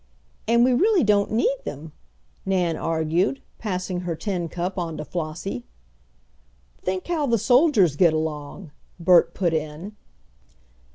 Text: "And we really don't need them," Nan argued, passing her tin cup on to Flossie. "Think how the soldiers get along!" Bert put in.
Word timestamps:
"And 0.47 0.63
we 0.63 0.73
really 0.73 1.03
don't 1.03 1.29
need 1.31 1.57
them," 1.63 1.91
Nan 2.43 2.75
argued, 2.75 3.39
passing 3.59 3.99
her 3.99 4.15
tin 4.15 4.49
cup 4.49 4.79
on 4.79 4.97
to 4.97 5.05
Flossie. 5.05 5.63
"Think 6.81 7.05
how 7.05 7.27
the 7.27 7.37
soldiers 7.37 7.95
get 7.95 8.11
along!" 8.11 8.71
Bert 8.99 9.35
put 9.35 9.53
in. 9.53 9.95